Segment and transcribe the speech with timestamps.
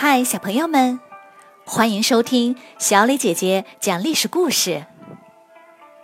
[0.00, 1.00] 嗨，小朋友们，
[1.66, 4.86] 欢迎收听小磊姐姐讲历史故事。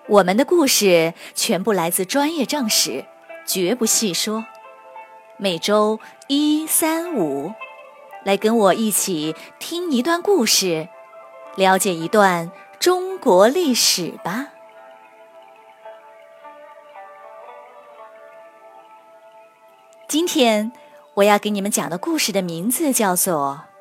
[0.08, 3.04] 我们的故事全部来自专业正史，
[3.46, 4.46] 绝不细说。
[5.36, 7.52] 每周一、三、五，
[8.24, 10.88] 来跟我一起听一段故事，
[11.54, 12.50] 了解一段
[12.80, 14.48] 中国历史吧。
[20.08, 20.72] 今天
[21.14, 23.66] 我要给你们讲的故事的名字叫做《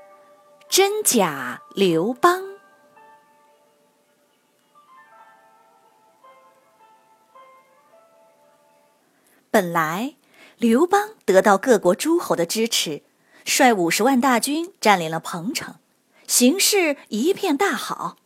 [0.76, 2.42] 真假刘邦》。
[9.52, 10.16] 本来，
[10.58, 13.04] 刘邦得到各国诸侯的支持，
[13.46, 15.76] 率五十万大军占领了彭城，
[16.26, 18.18] 形势一片大好。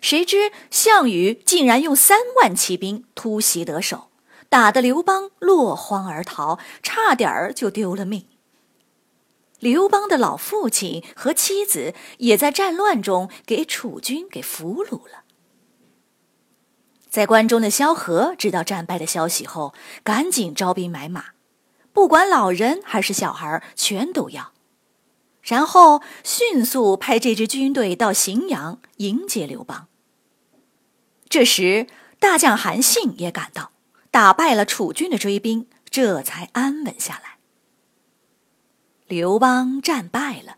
[0.00, 4.10] 谁知项羽竟然用三万骑兵突袭得手。
[4.48, 8.28] 打得刘邦落荒而逃，差点儿就丢了命。
[9.62, 15.22] 刘邦的老父亲和妻子也在战乱中给楚军给俘虏了。
[17.08, 21.26] 在关中的萧何知道战败的消息后，赶紧招兵买马，
[21.92, 24.50] 不管老人还是小孩，全都要。
[25.42, 29.86] 然后迅速派这支军队到荥阳迎接刘邦。
[31.28, 31.86] 这时，
[32.18, 33.70] 大将韩信也赶到。
[34.10, 37.31] 打败了楚军的追兵，这才安稳下来。
[39.12, 40.56] 刘邦战败了，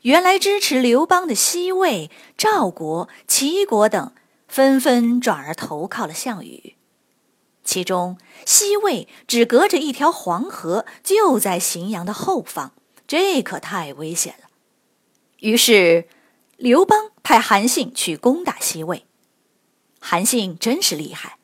[0.00, 4.14] 原来支持刘邦的西魏、赵国、齐国等
[4.48, 6.74] 纷纷转而投靠了项羽。
[7.62, 12.72] 其中，西魏只隔着一条黄河，就在荥阳的后方，
[13.06, 14.48] 这可太危险了。
[15.40, 16.08] 于是，
[16.56, 19.04] 刘邦派韩信去攻打西魏。
[20.00, 21.36] 韩信真是厉害。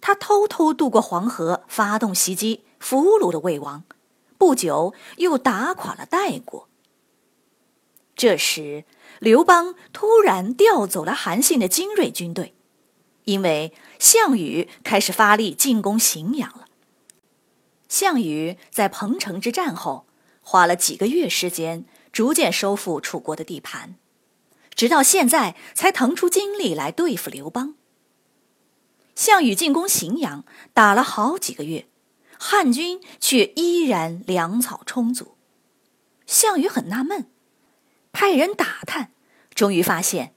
[0.00, 3.84] 他偷偷渡过黄河，发动袭击，俘虏了魏王。
[4.42, 6.68] 不久，又打垮了代国。
[8.16, 8.84] 这时，
[9.20, 12.52] 刘邦突然调走了韩信的精锐军队，
[13.22, 16.66] 因为项羽开始发力进攻荥阳了。
[17.88, 20.06] 项羽在彭城之战后，
[20.40, 23.94] 花了几个月时间，逐渐收复楚国的地盘，
[24.74, 27.76] 直到现在才腾出精力来对付刘邦。
[29.14, 30.44] 项羽进攻荥阳，
[30.74, 31.86] 打了好几个月，
[32.44, 35.36] 汉军却依然粮草充足。
[36.26, 37.30] 项羽很纳闷，
[38.10, 39.12] 派人打探，
[39.54, 40.34] 终于发现，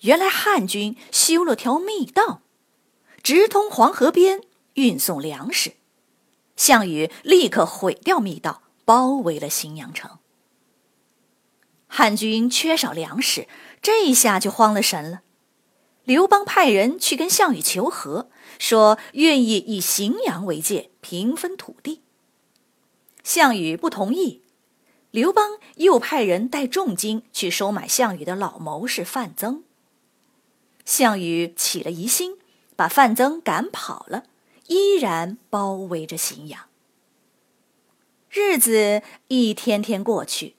[0.00, 2.42] 原来汉军修了条密道，
[3.22, 4.40] 直通黄河边，
[4.74, 5.74] 运送粮食。
[6.56, 10.18] 项羽立刻毁掉密道，包围了荥阳城。
[11.86, 13.46] 汉军缺少粮食，
[13.80, 15.20] 这一下就慌了神了。
[16.04, 18.28] 刘邦派人去跟项羽求和，
[18.58, 22.02] 说愿意以荥阳为界，平分土地。
[23.22, 24.42] 项羽不同意。
[25.10, 29.62] 刘邦又派人带重金去收买项羽的老谋士范增。
[30.84, 32.36] 项羽起了疑心，
[32.76, 34.24] 把范增赶跑了，
[34.66, 36.68] 依然包围着荥阳。
[38.28, 40.56] 日子一天天过去，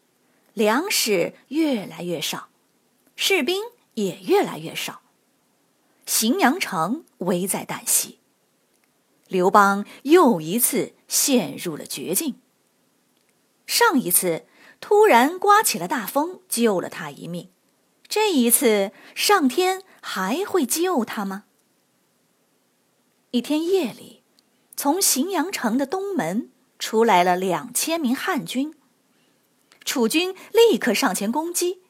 [0.53, 2.47] 粮食越来越少，
[3.15, 3.61] 士兵
[3.95, 5.01] 也越来越少。
[6.05, 8.19] 荥阳城危在旦夕，
[9.27, 12.35] 刘邦又一次陷入了绝境。
[13.65, 14.45] 上一次
[14.79, 17.49] 突然刮起了大风，救了他一命，
[18.07, 21.45] 这一次上天还会救他吗？
[23.31, 24.21] 一天夜里，
[24.77, 28.75] 从荥阳城的东门出来了两千名汉军，
[29.83, 31.81] 楚军立刻上前攻击。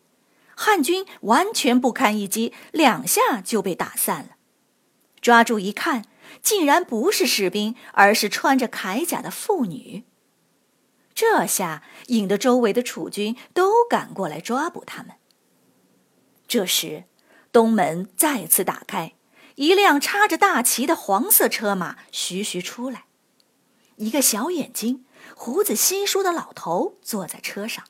[0.56, 4.30] 汉军完全不堪一击，两下就被打散了。
[5.22, 6.06] 抓住一看，
[6.42, 10.04] 竟然不是士兵，而是穿着铠甲的妇女。
[11.14, 15.16] 这下引得周围的楚军都赶过来抓捕他们。
[16.48, 17.06] 这时，
[17.52, 19.16] 东门再次打开，
[19.56, 23.06] 一辆插着大旗的黄色车马徐徐出来，
[23.96, 27.86] 一个小眼睛、胡子稀疏的老头坐在车上，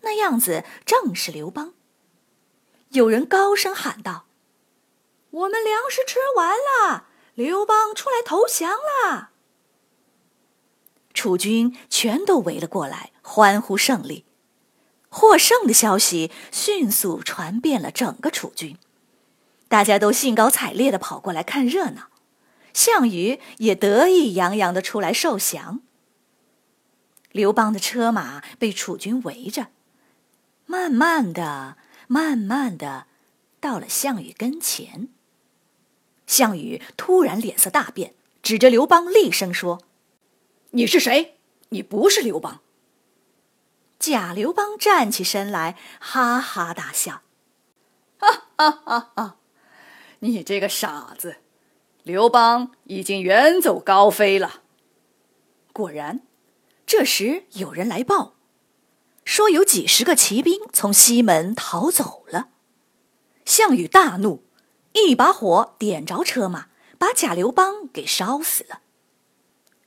[0.00, 1.74] 那样子正是刘邦。
[2.92, 4.26] 有人高声喊道
[5.30, 9.30] ：“我们粮食吃完了，刘邦出来投降了。”
[11.14, 14.26] 楚军全都围了过来，欢呼胜利。
[15.08, 18.78] 获胜的消息迅速传遍了整个楚军，
[19.68, 22.08] 大家都兴高采烈的跑过来看热闹。
[22.74, 25.80] 项羽也得意洋洋的出来受降。
[27.30, 29.68] 刘邦的车马被楚军围着，
[30.66, 31.76] 慢慢的。
[32.12, 33.06] 慢慢的，
[33.58, 35.08] 到了项羽跟前。
[36.26, 38.12] 项羽突然脸色大变，
[38.42, 39.80] 指着刘邦厉声说
[40.72, 41.38] ：“你是谁？
[41.70, 42.60] 你不是刘邦。”
[43.98, 47.22] 假刘邦站起身来，哈哈大笑
[48.20, 49.36] ：“哈哈哈哈！
[50.18, 51.36] 你这个傻子，
[52.02, 54.60] 刘邦已经远走高飞了。”
[55.72, 56.20] 果然，
[56.84, 58.34] 这时有人来报，
[59.24, 62.48] 说有几十个骑兵从西门逃走了。
[63.44, 64.44] 项羽大怒，
[64.92, 66.66] 一把火点着车马，
[66.98, 68.80] 把贾刘邦给烧死了。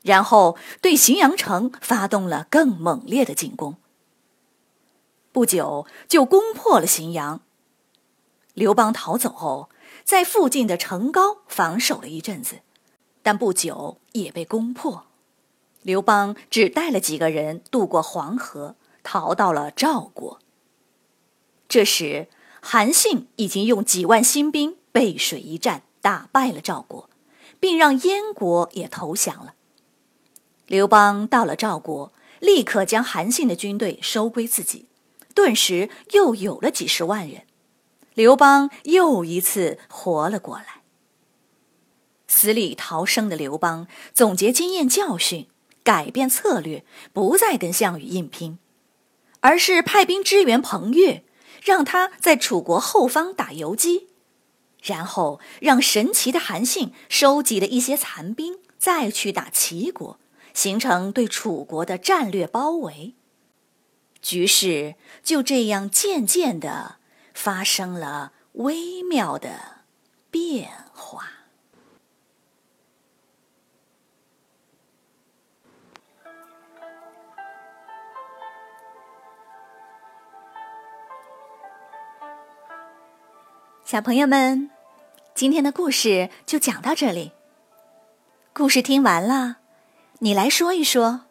[0.02, 3.78] 然后对荥阳城发动了更猛烈的进攻。
[5.32, 7.42] 不久就攻破了荥阳。
[8.54, 9.70] 刘邦逃走后，
[10.04, 12.60] 在附近的城高防守了一阵子，
[13.22, 15.08] 但不久也被攻破。
[15.82, 20.40] 刘邦只带了几个人渡过黄河，逃到了赵国。
[21.70, 22.28] 这时，
[22.60, 27.10] 韩信已经用几万新兵背水一战，打败了赵国，
[27.60, 29.54] 并让燕国也投降了。
[30.66, 34.88] 刘邦到了赵国，立刻将韩信的军队收归自己，
[35.36, 37.44] 顿时又有了几十万人。
[38.16, 40.82] 刘邦又一次活了过来。
[42.28, 45.48] 死里逃生的刘邦总结经验教训，
[45.84, 48.58] 改变策略，不再跟项羽硬拼，
[49.46, 51.24] 而是派兵支援彭越，
[51.62, 54.08] 让他在楚国后方打游击，
[54.82, 60.20] 然后让神奇的韩信收集了一些残兵，再去打齐国。
[60.56, 63.14] 形成对楚国的战略包围，
[64.20, 66.96] 局势就这样渐渐的
[67.32, 69.84] 发生了微妙的
[70.32, 71.35] 变化。
[83.86, 84.72] 小朋友们，
[85.36, 87.34] 今天的故事就讲到这里。
[88.52, 89.58] 故事听完了。
[90.18, 91.26] 你来说一说，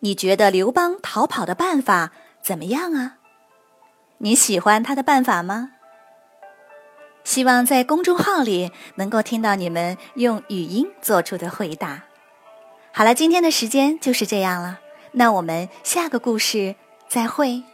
[0.00, 3.16] 你觉得刘邦逃跑的办法怎么样啊？
[4.18, 5.70] 你喜欢他的办法吗？
[7.24, 12.02] 希望在公众号里能够听到你们用语音做出的回答。
[12.92, 14.80] 好了，今天的时间就是这样了，
[15.12, 16.76] 那我们下个故事
[17.08, 17.64] 再会。